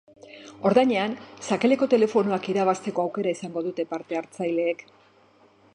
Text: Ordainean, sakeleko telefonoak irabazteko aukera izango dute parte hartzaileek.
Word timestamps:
Ordainean, 0.69 1.11
sakeleko 1.47 1.89
telefonoak 1.91 2.49
irabazteko 2.55 3.05
aukera 3.07 3.35
izango 3.39 3.65
dute 3.69 3.87
parte 3.95 4.19
hartzaileek. 4.23 4.85